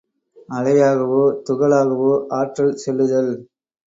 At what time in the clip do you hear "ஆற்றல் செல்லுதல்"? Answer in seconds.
2.39-3.31